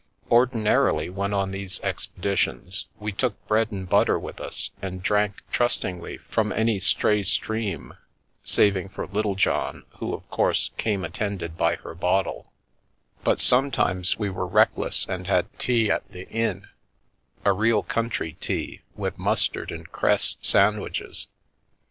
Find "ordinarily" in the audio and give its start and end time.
0.31-1.11